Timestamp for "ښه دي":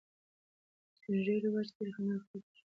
2.49-2.61